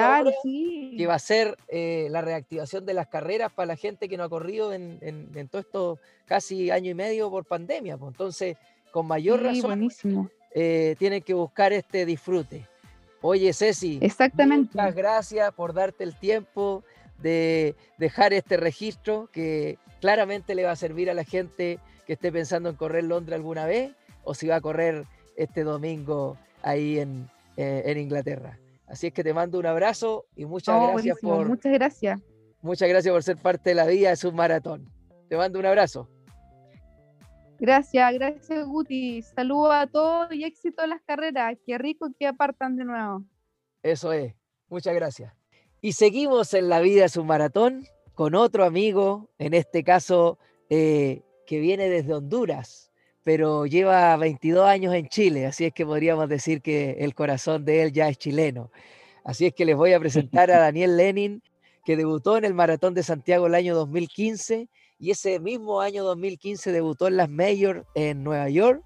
[0.97, 4.23] que va a ser eh, la reactivación de las carreras para la gente que no
[4.23, 7.97] ha corrido en, en, todo esto casi año y medio por pandemia.
[7.97, 8.11] Pues.
[8.11, 8.55] Entonces,
[8.91, 9.89] con mayor razón,
[10.55, 12.65] eh, tienen que buscar este disfrute.
[13.21, 14.71] Oye, Ceci, Exactamente.
[14.73, 16.83] muchas gracias por darte el tiempo
[17.21, 22.31] de dejar este registro que claramente le va a servir a la gente que esté
[22.31, 23.91] pensando en correr Londres alguna vez
[24.23, 28.59] o si va a correr este domingo ahí en, eh, Inglaterra.
[28.87, 31.47] Así es que te mando un abrazo y muchas oh, gracias por.
[31.47, 32.21] Muchas gracias.
[32.61, 34.89] Muchas gracias por ser parte de la vida de su maratón.
[35.29, 36.09] Te mando un abrazo.
[37.59, 39.21] Gracias, gracias Guti.
[39.21, 41.57] Saludos a todos y éxito en las carreras.
[41.65, 43.23] Qué rico que apartan de nuevo.
[43.81, 44.33] Eso es.
[44.67, 45.33] Muchas gracias.
[45.83, 51.59] Y seguimos en la vida su maratón con otro amigo, en este caso eh, que
[51.59, 52.89] viene desde Honduras,
[53.21, 57.83] pero lleva 22 años en Chile, así es que podríamos decir que el corazón de
[57.83, 58.71] él ya es chileno.
[59.25, 61.43] Así es que les voy a presentar a Daniel Lenin,
[61.83, 64.69] que debutó en el Maratón de Santiago el año 2015
[64.99, 68.81] y ese mismo año 2015 debutó en las Majors en Nueva York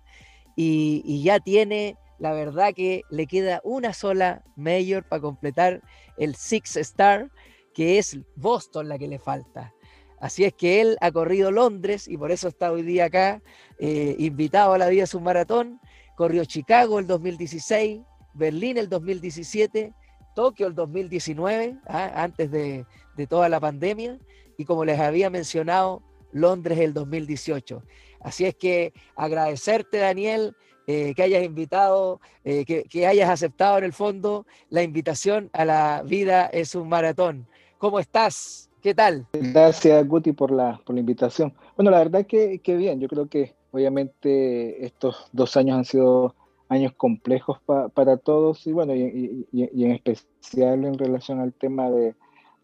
[0.55, 5.81] y, y ya tiene la verdad que le queda una sola mayor para completar
[6.17, 7.29] el Six Star,
[7.73, 9.73] que es Boston la que le falta.
[10.19, 13.41] Así es que él ha corrido Londres y por eso está hoy día acá,
[13.79, 15.79] eh, invitado a la vida submaratón.
[16.15, 18.01] Corrió Chicago el 2016,
[18.33, 19.93] Berlín el 2017,
[20.33, 22.11] Tokio el 2019, ¿ah?
[22.15, 24.17] antes de, de toda la pandemia,
[24.57, 26.01] y como les había mencionado,
[26.31, 27.83] Londres el 2018.
[28.19, 30.55] Así es que agradecerte, Daniel,
[30.87, 36.01] eh, que hayas invitado, eh, que, hayas aceptado en el fondo la invitación a la
[36.05, 37.45] vida es un maratón.
[37.77, 38.69] ¿Cómo estás?
[38.81, 39.27] ¿Qué tal?
[39.33, 41.53] Gracias, Guti, por la, por la invitación.
[41.75, 46.35] Bueno, la verdad que, que bien, yo creo que obviamente estos dos años han sido
[46.69, 52.15] años complejos para todos y bueno, y, en especial en relación al tema de,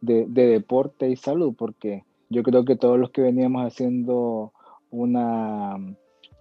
[0.02, 4.54] de, deporte y salud, porque yo creo que todos los que veníamos haciendo
[4.92, 5.78] una,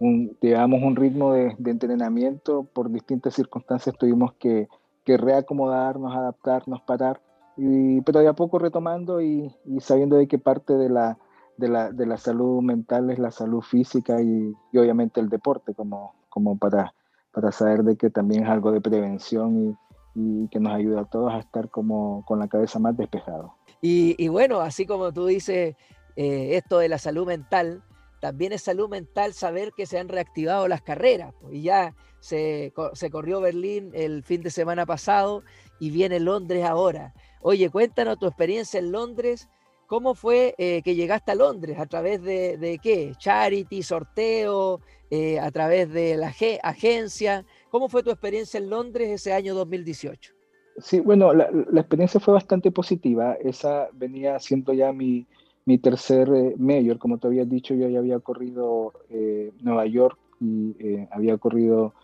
[0.02, 4.68] un, digamos, un ritmo de, entrenamiento, por distintas circunstancias tuvimos que,
[5.06, 7.20] reacomodarnos, adaptarnos, parar,
[7.56, 11.18] y, pero de a poco retomando y, sabiendo de qué parte de la,
[11.56, 16.94] de la, salud mental es la salud física y, obviamente el deporte, como, como para,
[17.32, 19.76] para saber de que también es algo de prevención
[20.14, 23.54] y, que nos ayuda a todos a estar como con la cabeza más despejado.
[23.80, 25.76] Y, bueno, así como tú dices,
[26.16, 27.82] eh, esto de la salud mental,
[28.22, 31.34] también es salud mental saber que se han reactivado las carreras.
[31.50, 32.72] y ya se,
[33.10, 35.42] corrió Berlín el fin de semana pasado
[35.80, 37.12] y viene Londres ahora.
[37.40, 39.48] Oye, cuéntanos tu experiencia en Londres.
[39.88, 41.80] ¿Cómo fue eh, que llegaste a Londres?
[41.80, 43.12] ¿A través de, qué?
[43.18, 44.80] ¿Charity, sorteo?
[45.10, 46.32] Eh, ¿A través de la
[46.62, 47.44] agencia?
[47.70, 50.32] ¿Cómo fue tu experiencia en Londres ese año 2018?
[50.78, 53.34] Sí, bueno, la experiencia fue bastante positiva.
[53.42, 55.26] Esa venía siendo ya mi,
[55.64, 60.18] mi tercer eh, mayor, como te había dicho, yo ya había corrido eh, Nueva York
[60.40, 61.94] y eh, había corrido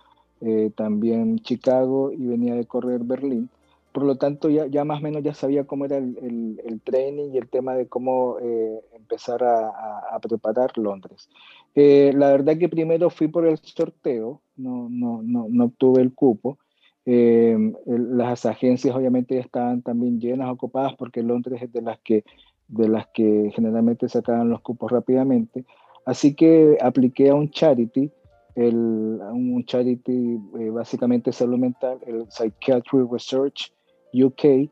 [0.40, 3.50] eh, también Chicago y venía de correr Berlín.
[3.92, 7.30] Por lo tanto, ya, ya más o menos ya sabía cómo era el, el, training
[7.32, 9.68] y el tema de cómo eh, empezar a,
[10.12, 11.28] a, preparar Londres.
[11.74, 16.14] Eh, la verdad que primero fui por el sorteo, no, no, no, no obtuve el
[16.14, 16.58] cupo.
[17.04, 22.24] las agencias obviamente estaban también llenas, ocupadas, porque Londres es de las que,
[22.68, 25.64] de las que generalmente sacaban los cupos rápidamente.
[26.04, 28.10] Así que apliqué a un charity
[28.58, 33.72] el, un charity eh, básicamente salud mental, el Psychiatry Research
[34.12, 34.68] UK,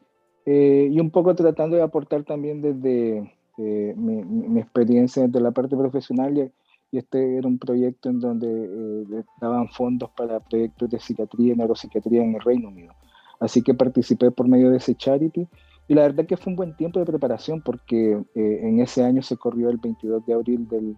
[0.47, 5.77] eh, y un poco tratando de aportar también desde eh, mi, experiencia desde la parte
[5.77, 6.51] profesional y,
[6.93, 12.37] este era un proyecto en donde daban fondos para proyectos de psiquiatría y neuropsiquiatría en
[12.37, 12.95] el Reino Unido.
[13.39, 15.47] Así que participé por medio de ese charity
[15.89, 19.37] y la verdad que fue un buen tiempo de preparación porque en ese año se
[19.37, 20.97] corrió el 22 de abril del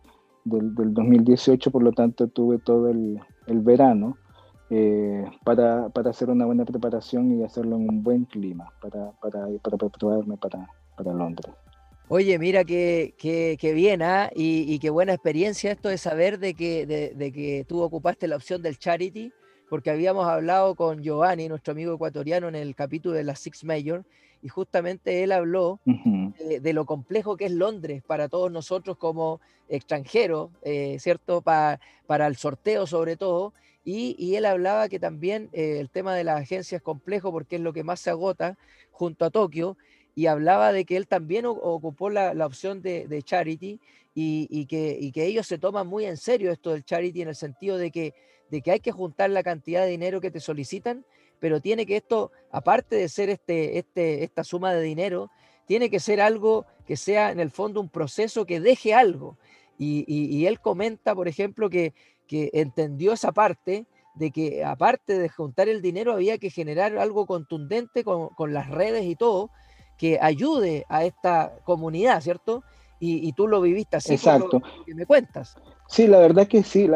[0.48, 4.16] del, 2018, por lo tanto tuve todo el, el verano
[4.70, 9.46] eh, para, para, hacer una buena preparación y hacerlo en un buen clima para, para,
[9.62, 11.52] para prepararme para, para Londres.
[12.08, 14.30] Oye, mira qué, qué, bien, ¿ah?
[14.34, 18.26] Y, y, qué buena experiencia esto de saber de que, de, de, que tú ocupaste
[18.28, 19.30] la opción del charity,
[19.68, 24.06] porque habíamos hablado con Giovanni, nuestro amigo ecuatoriano, en el capítulo de la Six Major,
[24.42, 30.50] y justamente él habló de, lo complejo que es Londres para todos nosotros como extranjeros,
[30.62, 31.42] eh, ¿cierto?
[31.42, 33.52] para el sorteo sobre todo.
[33.84, 37.62] Y, él hablaba que también eh, el tema de las agencias es complejo porque es
[37.62, 38.58] lo que más se agota
[38.92, 39.78] junto a Tokio.
[40.14, 43.80] Y hablaba de que él también ocupó la, opción de, charity
[44.14, 47.78] y, que, que ellos se toman muy en serio esto del charity en el sentido
[47.78, 48.14] de que,
[48.50, 51.04] de que hay que juntar la cantidad de dinero que te solicitan
[51.40, 55.30] pero tiene que esto, aparte de ser este, este, esta suma de dinero,
[55.66, 59.36] tiene que ser algo que sea en el fondo un proceso que deje algo.
[59.80, 61.94] Y, él comenta, por ejemplo, que,
[62.26, 67.26] que entendió esa parte de que aparte de juntar el dinero había que generar algo
[67.26, 69.50] contundente con, con las redes y todo,
[69.98, 72.64] que ayude a esta comunidad, ¿cierto?
[73.00, 74.60] Y, tú lo viviste así Exacto.
[74.84, 75.56] que me cuentas.
[75.90, 76.86] Sí, la verdad que sí,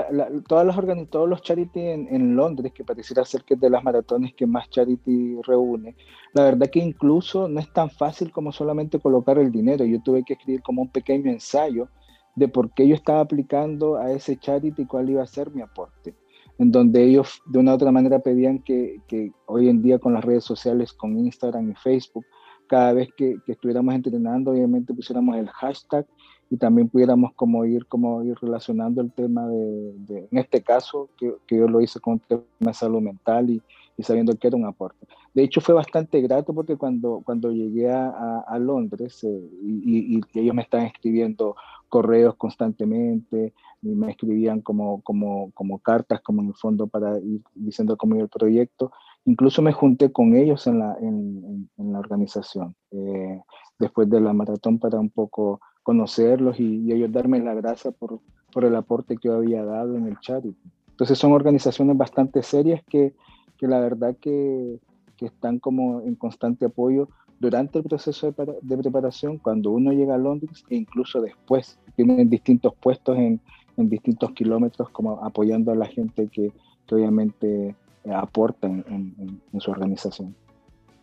[0.47, 4.35] todas las todos los charity en, Londres, que pareciera ser que es de las maratones
[4.35, 5.97] que más charity reúne,
[6.35, 9.87] la verdad que incluso no es tan fácil como solamente colocar el dinero.
[9.87, 11.89] Yo tuve que escribir como un pequeño ensayo
[12.37, 15.63] de por qué yo estaba aplicando a ese charity y cuál iba a ser mi
[15.63, 16.15] aporte,
[16.59, 20.13] en donde ellos de una u otra manera pedían que, que hoy en día con
[20.13, 22.27] las redes sociales, con Instagram y Facebook,
[22.69, 26.07] cada vez que, que estuviéramos entrenando, obviamente pusiéramos el hashtag
[26.53, 31.33] y también pudiéramos como ir, como ir relacionando el tema de, en este caso, que,
[31.47, 33.63] que, yo lo hice con el tema de salud mental y,
[33.97, 35.07] y, sabiendo que era un aporte.
[35.33, 40.21] De hecho, fue bastante grato porque cuando, cuando llegué a, a, Londres eh, y, y,
[40.39, 41.57] ellos me están escribiendo
[41.89, 47.41] correos constantemente, y me escribían como, como, como cartas, como en el fondo para ir
[47.55, 48.93] diciendo cómo iba el proyecto,
[49.25, 53.41] incluso me junté con ellos en la, en, en, la organización, eh,
[53.79, 58.21] después de la maratón para un poco conocerlos y, ellos darme la gracia por,
[58.53, 60.57] por el aporte que yo había dado en el charity.
[60.91, 63.15] Entonces son organizaciones bastante serias que,
[63.59, 64.79] que la verdad que,
[65.17, 67.09] que, están como en constante apoyo
[67.41, 71.79] durante el proceso de, de, preparación, cuando uno llega a Londres e incluso después.
[71.97, 73.41] Tienen distintos puestos en,
[73.77, 76.53] en distintos kilómetros como apoyando a la gente que,
[76.87, 77.75] que obviamente
[78.13, 80.35] aporta en, en, en su organización.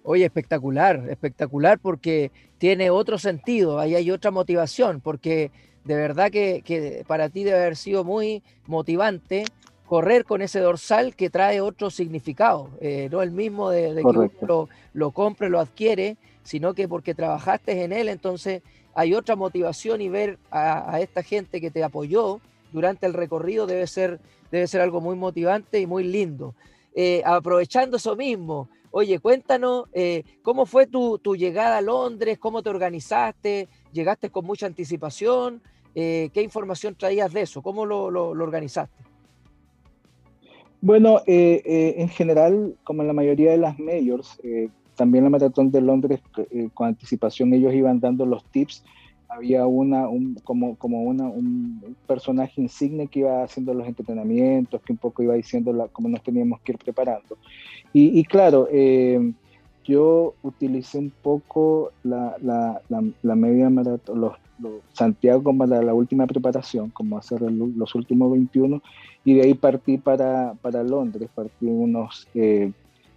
[0.03, 5.51] Oye, espectacular, espectacular porque tiene otro sentido, ahí hay otra motivación, porque
[5.83, 9.45] de verdad que, para ti debe haber sido muy motivante
[9.85, 14.31] correr con ese dorsal que trae otro significado, eh, no el mismo de, que uno
[14.41, 18.61] lo, lo compre, lo adquiere, sino que porque trabajaste en él, entonces
[18.99, 23.87] hay otra motivación y ver a, esta gente que te apoyó durante el recorrido debe
[23.87, 24.19] ser,
[24.51, 26.53] debe ser algo muy motivante y muy lindo.
[27.01, 32.69] Eh, aprovechando eso mismo, Oye, cuéntanos eh, cómo fue tu, llegada a Londres, cómo te
[32.71, 35.61] organizaste, llegaste con mucha anticipación,
[35.95, 39.01] eh, qué información traías de eso, cómo lo, organizaste.
[40.81, 44.37] Bueno, en general, como en la mayoría de las majors,
[44.95, 46.19] también la maratón de Londres,
[46.73, 48.83] con anticipación ellos iban dando los tips
[49.29, 54.91] había una, un, como, como una, un personaje insigne que iba haciendo los entrenamientos, que
[54.91, 57.37] un poco iba diciendo la, cómo nos teníamos que ir preparando.
[57.93, 59.31] Y, y claro, eh,
[59.85, 62.81] yo utilicé un poco la, la,
[63.21, 64.33] la, media maratón, los,
[64.93, 68.81] Santiago como la, la, última preparación, como hacer los últimos 21,
[69.23, 72.71] y de ahí partí para, para Londres, partí unos eh,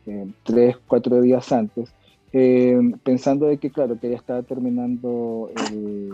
[0.07, 1.93] eh, tres, cuatro días antes
[2.33, 6.11] eh, pensando de que, claro, que ya estaba terminando, el,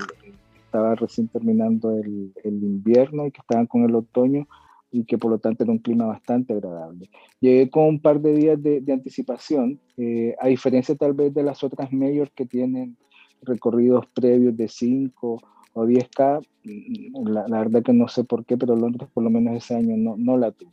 [0.65, 4.47] estaba recién terminando el, el, invierno y que estaban con el otoño,
[4.91, 7.11] y que por lo tanto era un clima bastante agradable.
[7.41, 11.63] Llegué con un par de días de, anticipación, eh, a diferencia tal vez de las
[11.63, 12.97] otras mayors que tienen
[13.43, 15.41] recorridos previos de 5
[15.75, 19.57] o 10K, mm, la, verdad que no sé por qué, pero Londres por lo menos
[19.57, 20.73] ese año no, no la tuvo.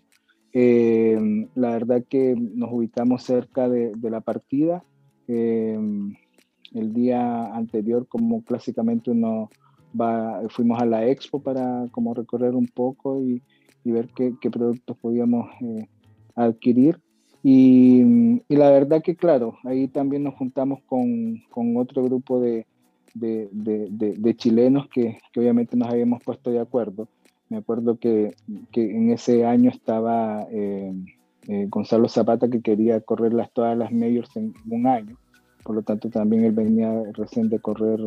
[0.54, 4.84] Eh, la verdad que nos ubicamos cerca de, de la partida.
[5.28, 5.78] Eh,
[6.74, 9.50] el día anterior, como clásicamente uno
[10.00, 13.42] va, fuimos a la expo para como recorrer un poco y,
[13.84, 15.88] y ver qué, qué, productos podíamos eh,
[16.36, 17.00] adquirir.
[17.44, 22.66] Y, y, la verdad que, claro, ahí también nos juntamos con, con otro grupo de,
[23.14, 27.08] de, de, chilenos que, que, obviamente nos habíamos puesto de acuerdo.
[27.50, 28.36] Me acuerdo que,
[28.72, 30.92] que en ese año estaba eh,
[31.48, 35.18] eh, Gonzalo Zapata que quería correr todas las majors en un año.
[35.64, 38.00] Por lo tanto, también él venía recién de correr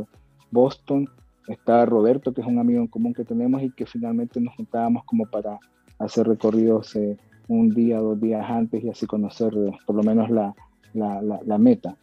[0.50, 1.08] Boston
[1.48, 5.04] está Roberto, que es un amigo en común que tenemos y que finalmente nos juntábamos
[5.04, 5.58] como para
[5.98, 7.16] hacer recorridos eh,
[7.48, 10.54] un día, dos días antes y así conocer eh, por lo menos la,
[10.92, 11.96] la, la, meta.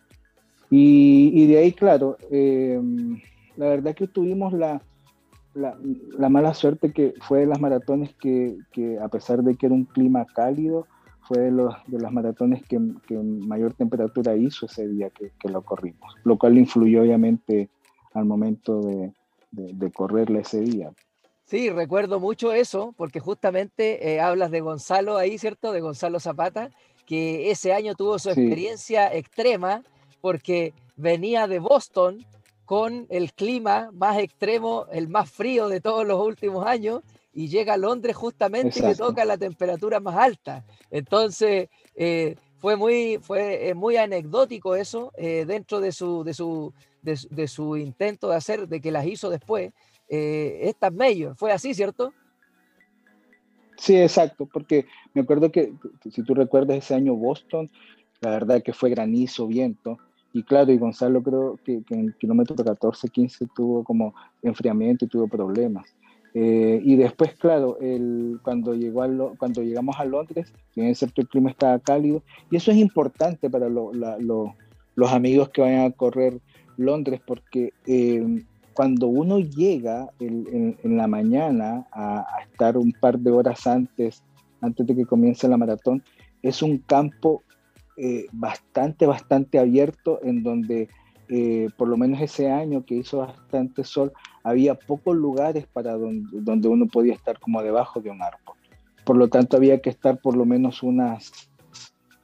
[0.69, 4.81] Y, y, de ahí, claro, la verdad que tuvimos la,
[5.55, 8.57] la, mala suerte que fue de las maratones que,
[9.01, 10.85] a pesar de que era un clima cálido,
[11.27, 15.49] fue de, los, de las maratones que, que mayor temperatura hizo ese día que, que
[15.49, 17.69] lo corrimos, lo cual influyó obviamente
[18.13, 19.11] al momento de,
[19.51, 20.91] de, correrle ese día.
[21.45, 25.71] Sí, recuerdo mucho eso, porque justamente eh, hablas de Gonzalo ahí, ¿cierto?
[25.71, 26.71] De Gonzalo Zapata,
[27.05, 29.83] que ese año tuvo su experiencia extrema
[30.21, 32.25] porque venía de Boston
[32.65, 37.01] con el clima más extremo, el más frío de todos los últimos años,
[37.35, 40.65] y llega a Londres justamente y le toca la temperatura más alta.
[40.89, 46.73] Entonces, eh, fue, muy, fue eh, muy anecdótico eso dentro de su, de su
[47.05, 49.71] de, su intento de hacer, de que las hizo después,
[50.09, 51.35] eh, estas major.
[51.35, 52.13] ¿Fue así, cierto?
[53.77, 55.73] Sí, exacto, porque me acuerdo que,
[56.11, 57.69] si tú recuerdas ese año Boston,
[58.21, 59.97] la verdad que fue granizo, viento,
[60.33, 65.07] y claro, y Gonzalo creo que, en el kilómetro 14, 15 tuvo como enfriamiento y
[65.07, 65.95] tuvo problemas.
[66.37, 71.29] Eh, y después, claro, el, cuando, llegó a cuando llegamos a Londres, en cierto el
[71.29, 76.41] clima estaba cálido, y eso es importante para los amigos que vayan a correr
[76.75, 78.43] Londres porque eh,
[78.73, 84.21] cuando uno llega en, la mañana a, estar un par de horas antes,
[84.59, 86.03] antes de que comience la maratón,
[86.41, 87.43] es un campo
[87.95, 90.89] eh, bastante, bastante abierto en donde
[91.77, 94.11] por lo menos ese año que hizo bastante sol,
[94.45, 98.55] había pocos lugares para donde, uno podía estar como debajo de un árbol.
[99.03, 101.31] Por lo tanto, había que estar por lo menos unas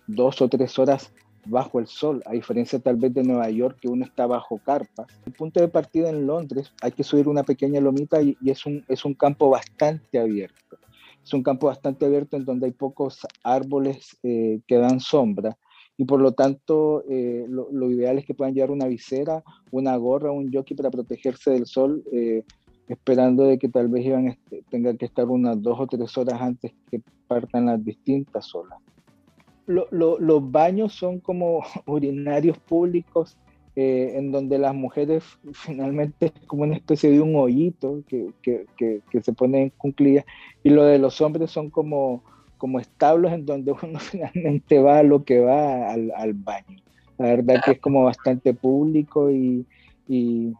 [0.06, 1.12] dos o tres horas
[1.46, 5.08] bajo el sol, a diferencia tal vez de Nueva York, que uno está bajo carpas.
[5.26, 8.86] El punto de partida en Londres, hay que subir una pequeña lomita y, es, un,
[8.88, 10.78] es un campo bastante abierto.
[11.24, 15.58] Es un campo bastante abierto en donde hay pocos árboles eh, que dan sombra
[16.02, 20.32] y por lo tanto eh, lo, ideal es que puedan llevar una visera, una gorra,
[20.32, 22.44] un jockey para protegerse del sol, eh,
[22.88, 26.42] esperando de que tal vez iban, este, tengan que estar unas dos o tres horas
[26.42, 28.80] antes que partan las distintas olas.
[29.68, 33.38] Los baños son como urinarios públicos
[33.76, 38.66] eh, en donde las mujeres finalmente es como una especie de un hoyito que, que,
[38.76, 40.26] que, se pone en cunclillas
[40.64, 42.24] y lo de los hombres son como,
[42.62, 46.78] como establos en donde uno finalmente va a lo que va al, al baño.
[47.18, 49.66] La verdad que es como bastante público y,
[50.08, 50.54] y,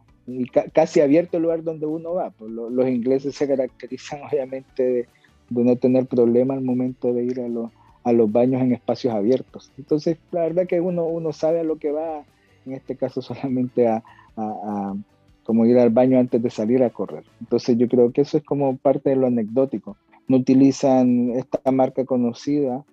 [0.72, 2.30] casi abierto el lugar donde uno va.
[2.30, 5.08] Pues los ingleses se caracterizan obviamente de,
[5.50, 7.70] de no tener problema al momento de ir a los
[8.02, 9.70] a los baños en espacios abiertos.
[9.78, 12.24] Entonces, la verdad que uno, uno sabe a lo que va,
[12.66, 14.02] en este caso solamente a,
[14.36, 14.96] a,
[15.44, 17.22] como ir al baño antes de salir a correr.
[17.38, 19.96] Entonces yo creo que eso es como parte de lo anecdótico.
[20.28, 22.84] No utilizan esta marca conocida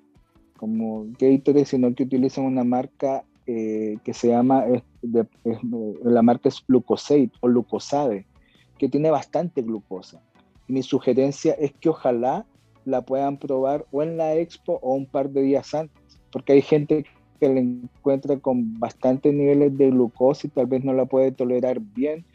[0.58, 4.66] como Gatorade, sino que utilizan una marca eh, que se llama,
[6.04, 8.26] la marca es Glucosade o Glucosade,
[8.78, 10.22] que tiene bastante glucosa.
[10.68, 12.46] mi sugerencia es que ojalá
[12.86, 16.62] la puedan probar o en la expo o un par de días antes, porque hay
[16.62, 17.06] gente
[17.40, 21.80] que la encuentra con bastantes niveles de glucosa y tal vez no la puede tolerar
[21.80, 22.26] bien,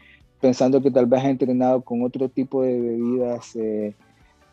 [0.40, 3.94] pensando que tal vez ha entrenado con otro tipo de bebidas eh,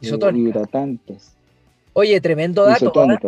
[0.01, 1.33] eh hidratantes.
[1.93, 2.93] Oye, tremendo dato.
[2.95, 3.19] ¿ah?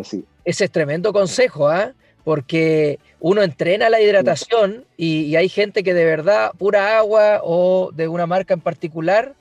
[0.46, 1.94] Ese es tremendo consejo, ¿ah?
[2.24, 7.92] porque uno entrena la hidratación y, y, hay gente que de verdad pura agua o
[7.94, 9.36] de una marca en particular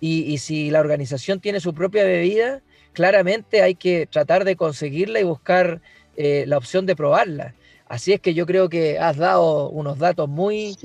[0.00, 2.62] y, y, si la organización tiene su propia bebida,
[2.92, 5.80] claramente hay que tratar de conseguirla y buscar
[6.16, 7.54] eh, la opción de probarla.
[7.88, 10.76] Así es que yo creo que has dado unos datos muy,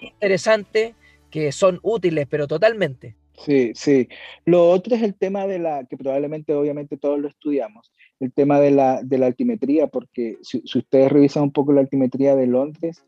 [0.00, 0.94] interesantes
[1.28, 3.16] que son útiles, pero totalmente.
[3.44, 4.08] Sí, sí.
[4.44, 8.60] Lo otro es el tema de la, que probablemente obviamente todos lo estudiamos, el tema
[8.60, 13.04] de la, de la altimetría, porque si, ustedes revisan un poco la altimetría de Londres,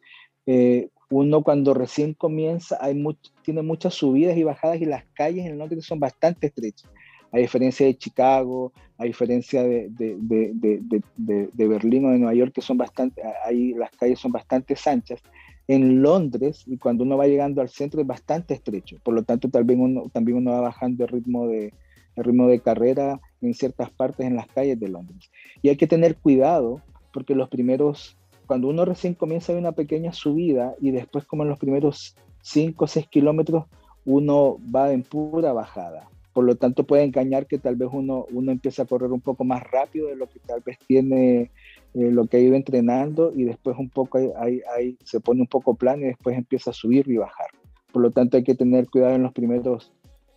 [0.47, 3.03] eh, uno cuando recién comienza hay
[3.43, 6.91] tiene muchas subidas y bajadas y las calles en Londres son bastante estrechas.
[7.33, 12.53] A diferencia de Chicago, a diferencia de, de, de, de Berlín o de Nueva York,
[12.55, 15.23] que son bastante, ahí las calles son bastante anchas
[15.69, 19.51] en Londres, y cuando uno va llegando al centro es bastante estrecho, por lo tanto
[19.51, 21.75] también uno, va bajando el ritmo, de,
[22.17, 25.31] el ritmo de carrera en ciertas partes en las calles de Londres.
[25.61, 26.81] Y hay que tener cuidado
[27.13, 28.17] porque los primeros,
[28.47, 32.85] cuando uno recién comienza hay una pequeña subida y después como en los primeros 5
[32.85, 33.67] o 6 kilómetros
[34.07, 36.09] uno va en pura bajada.
[36.39, 39.43] Por lo tanto puede engañar que tal vez uno, uno empieza a correr un poco
[39.43, 41.51] más rápido de lo que tal vez tiene
[41.95, 44.63] eh, lo que ha ido entrenando y después un poco ahí,
[45.03, 47.49] se pone un poco plano y después empieza a subir y bajar.
[47.91, 49.93] Por lo tanto hay que tener cuidado en los primeros,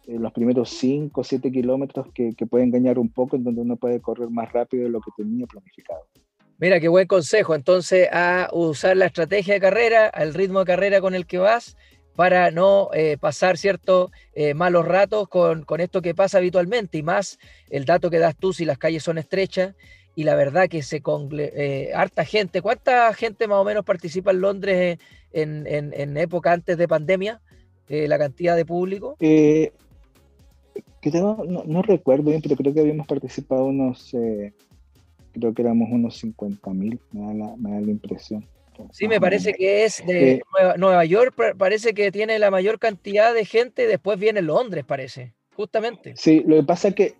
[0.07, 3.61] en los primeros 5 o 7 kilómetros que, que puede engañar un poco en donde
[3.61, 6.01] uno puede correr más rápido de lo que tenía planificado.
[6.57, 7.53] Mira, qué buen consejo.
[7.53, 11.77] Entonces, a usar la estrategia de carrera, al ritmo de carrera con el que vas,
[12.15, 16.97] para no eh, pasar ciertos eh, malos ratos con, con, esto que pasa habitualmente.
[16.97, 17.39] Y más
[17.69, 19.73] el dato que das tú, si las calles son estrechas
[20.15, 22.61] y la verdad que se con eh, harta gente.
[22.61, 24.99] ¿Cuánta gente más o menos participa en Londres
[25.31, 27.41] en, en, época antes de pandemia?
[27.87, 29.15] Eh, la cantidad de público.
[29.19, 29.71] Eh,
[31.13, 36.99] no, recuerdo bien, pero creo que habíamos participado unos, creo que éramos unos 50 mil,
[37.11, 38.45] me, da la impresión.
[38.91, 43.33] Sí, me parece que es de Nueva, Nueva York, parece que tiene la mayor cantidad
[43.33, 46.13] de gente, después viene Londres, parece justamente.
[46.15, 47.15] Sí, lo que pasa es que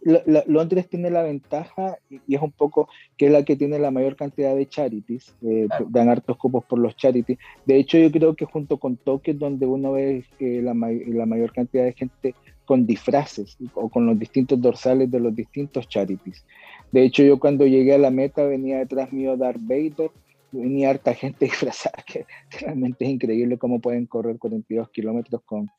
[0.48, 4.16] Londres tiene la ventaja y, es un poco que es la que tiene la mayor
[4.16, 7.38] cantidad de charities, eh, dan hartos cupos por los charities.
[7.68, 11.26] De hecho, yo creo que junto con Tokio es donde uno ve eh, la, la,
[11.28, 12.34] mayor cantidad de gente
[12.66, 16.44] con disfraces o con los distintos dorsales de los distintos charities.
[16.92, 20.10] De hecho, yo cuando llegué a la meta venía detrás mío Darth Vader,
[20.52, 22.26] venía harta gente disfrazada, que
[22.60, 25.70] realmente es increíble cómo pueden correr 42 kilómetros con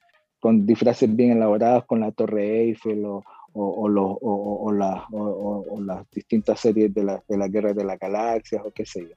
[0.43, 3.89] con disfraces bien elaborados, con la Torre Eiffel o, o,
[4.21, 9.03] o, las distintas series de, la, de las guerras de las galaxias o qué sé
[9.03, 9.15] yo.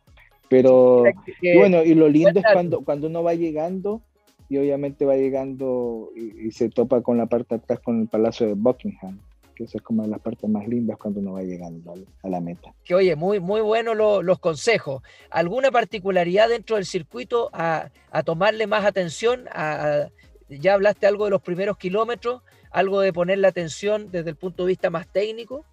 [0.50, 1.04] Pero
[1.42, 4.04] y bueno, y lo lindo es cuando, cuando uno va llegando
[4.50, 8.46] y obviamente va llegando y, se topa con la parte de atrás con el Palacio
[8.46, 9.20] de Buckingham,
[9.56, 12.42] que esa es como de las partes más lindas cuando uno va llegando a la
[12.42, 12.74] meta.
[12.84, 15.02] Que oye, muy, muy buenos los consejos.
[15.30, 20.10] ¿Alguna particularidad dentro del circuito a, a tomarle más atención a,
[20.50, 22.42] ya hablaste algo de los primeros kilómetros,
[22.72, 25.66] algo de poner la atención desde el punto de vista más técnico.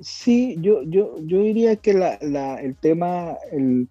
[0.00, 2.14] Sí, yo, yo, yo diría que la,
[2.60, 3.88] el tema, el,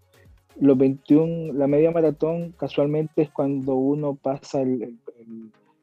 [0.60, 4.98] los 21, la media maratón, casualmente es cuando uno pasa el,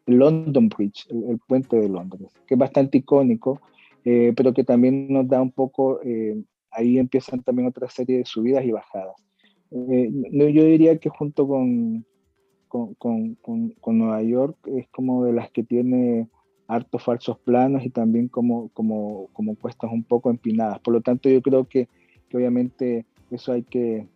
[0.07, 3.61] London Bridge, el, puente de Londres, que es bastante icónico,
[4.05, 6.41] eh, pero que también nos da un poco, eh,
[6.71, 9.17] ahí empiezan también otra serie de subidas y bajadas.
[9.73, 12.07] Eh, yo diría que junto con,
[12.69, 16.29] con, Nueva York es como de las que tiene
[16.69, 20.79] hartos falsos planos y también como, como, como cuestas un poco empinadas.
[20.81, 21.89] Por lo tanto, yo creo que,
[22.33, 24.07] obviamente eso hay que,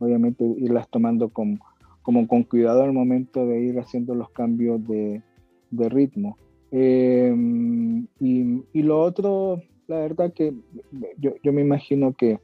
[0.00, 1.60] obviamente irlas tomando con,
[2.04, 5.22] como con cuidado al momento de ir haciendo los cambios de,
[5.72, 6.36] ritmo.
[6.70, 10.52] Em, y, lo otro, la verdad que
[11.16, 12.38] yo, me imagino que,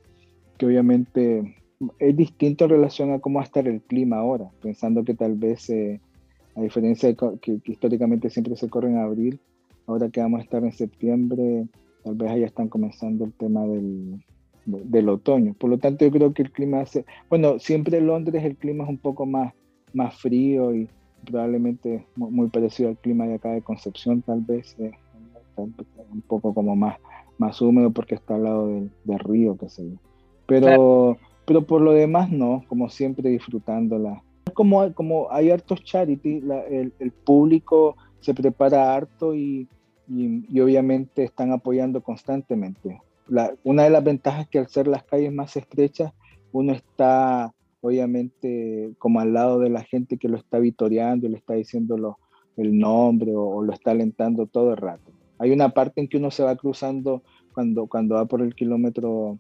[0.57, 1.57] que obviamente
[1.99, 5.35] es distinto en relación a cómo va a estar el clima ahora, pensando que tal
[5.35, 6.01] vez, eh,
[6.57, 9.41] a diferencia de que, históricamente siempre se corre en abril,
[9.87, 11.69] ahora que vamos a estar en septiembre,
[12.03, 14.25] tal vez ya están comenzando el tema del,
[14.65, 15.55] del otoño.
[15.55, 18.85] Por lo tanto, yo creo que el clima hace, bueno, siempre en Londres el clima
[18.85, 19.53] es un poco más,
[19.93, 20.89] más frío y
[21.25, 24.93] probablemente muy, parecido al clima de acá de Concepción, tal vez, eh,
[25.57, 26.97] un poco como más,
[27.39, 29.97] más húmedo porque está al lado del, río, qué sé yo.
[30.47, 31.19] Pero
[31.51, 34.23] pero por lo demás no, como siempre disfrutándola.
[34.55, 39.67] Como, como hay hartos charity, el, público se prepara harto y,
[40.09, 43.01] y, obviamente están apoyando constantemente.
[43.65, 46.13] Una de las ventajas es que al ser las calles más estrechas,
[46.53, 51.39] uno está obviamente como al lado de la gente que lo está vitoreando y le
[51.39, 52.19] está diciendo
[52.57, 55.13] el nombre o, lo está alentando todo el rato.
[55.39, 57.23] Hay una parte en que uno se va cruzando
[57.55, 59.39] cuando, cuando va por el kilómetro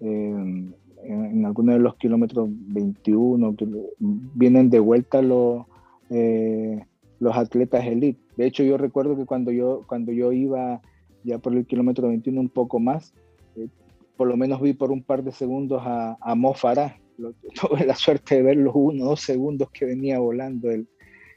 [0.00, 0.72] eh,
[1.04, 3.66] en, algunos de los kilómetros 21, que
[3.98, 5.66] vienen de vuelta los,
[6.10, 6.80] eh,
[7.18, 8.20] los atletas elite.
[8.36, 10.80] De hecho, yo recuerdo que cuando yo, cuando yo iba
[11.24, 13.12] ya por el kilómetro 21 un poco más,
[13.56, 13.68] eh,
[14.16, 16.98] por lo menos vi por un par de segundos a, a Mo Farah.
[17.60, 20.86] Tuve la suerte de ver los uno o dos segundos que venía volando el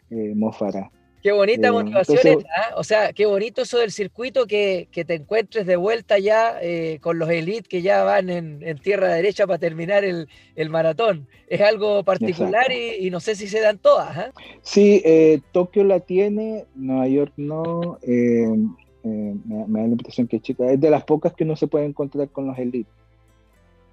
[0.10, 0.90] eh, Mo Farah.
[1.26, 2.76] Qué bonita eh, motivación ¿ah?
[2.78, 7.18] O sea, qué bonito eso del circuito que, te encuentres de vuelta ya eh, con
[7.18, 10.28] los elites que ya van en, tierra derecha para terminar el,
[10.70, 11.28] maratón.
[11.48, 14.30] Es algo particular y, no sé si se dan todas.
[14.62, 17.98] Sí, eh, Tokio la tiene, Nueva York no.
[19.06, 21.86] Me, me, da la impresión que chica, es de las pocas que no se puede
[21.86, 22.94] encontrar con los elites.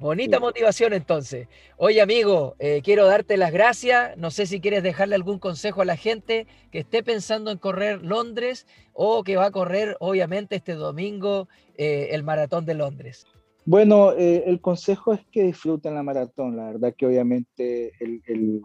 [0.02, 1.46] Bonita motivación entonces.
[1.76, 4.16] Oye amigo, eh, quiero darte las gracias.
[4.16, 8.02] No sé si quieres dejarle algún consejo a la gente que esté pensando en correr
[8.02, 11.46] Londres o que va a correr obviamente este domingo
[11.76, 13.28] eh, el maratón de Londres.
[13.64, 16.56] Bueno, eh, el consejo es que disfruten la maratón.
[16.56, 18.60] La verdad que obviamente, el,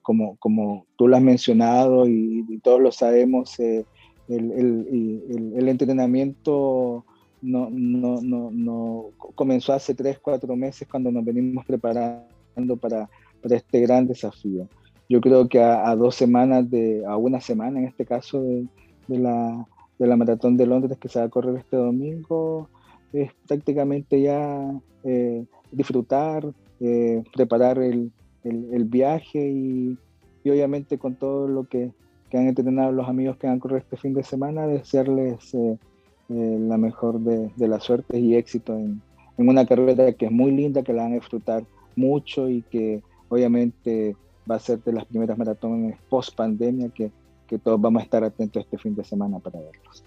[0.00, 3.54] como, como tú lo has mencionado y, todos lo sabemos,
[4.30, 7.04] el, entrenamiento
[7.42, 13.08] no, no, no, no comenzó hace tres, cuatro meses cuando nos venimos preparando para,
[13.42, 14.68] para este gran desafío.
[15.08, 18.66] Yo creo que a, dos semanas, de, a una semana en este caso de,
[19.08, 19.66] de, la,
[19.98, 22.68] de la Maratón de Londres que se va a correr este domingo,
[23.12, 24.72] es prácticamente ya
[25.02, 26.46] eh, disfrutar,
[26.78, 28.12] eh, preparar el,
[28.44, 29.98] el, viaje y,
[30.44, 31.92] y, obviamente con todo lo que,
[32.30, 35.76] que, han entrenado los amigos que van a correr este fin de semana, desearles eh,
[36.30, 39.02] eh, la mejor de, de las suertes y éxito en,
[39.36, 41.64] en, una carrera que es muy linda, que la van a disfrutar
[41.96, 44.16] mucho y que obviamente
[44.50, 47.10] va a ser de las primeras maratones post pandemia que,
[47.46, 50.04] que todos vamos a estar atentos este fin de semana para verlos.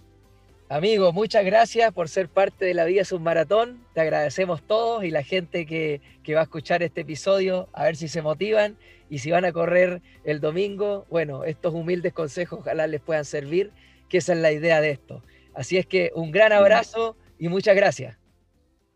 [0.70, 3.80] Amigo, muchas gracias por ser parte de la Vida Submaratón.
[3.94, 7.96] Te agradecemos todos y la gente que, que, va a escuchar este episodio, a ver
[7.96, 8.76] si se motivan
[9.14, 13.72] y si van a correr el domingo, bueno, estos humildes consejos ojalá les puedan servir,
[14.10, 15.22] que esa es la idea de esto.
[15.54, 18.18] Así es que un gran abrazo y muchas gracias.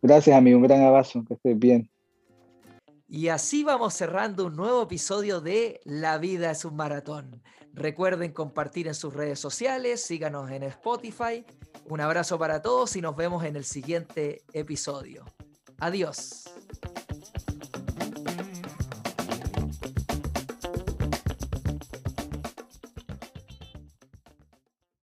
[0.02, 0.58] Gracias, amigo.
[0.58, 1.24] Un gran abrazo.
[1.28, 1.92] Que estés bien.
[3.08, 7.44] Y así vamos cerrando un nuevo episodio de La vida es un maratón.
[7.74, 11.46] Recuerden compartir en sus redes sociales, síganos en Spotify.
[11.86, 15.26] Un abrazo para todos y nos vemos en el siguiente episodio.
[15.78, 16.46] Adiós.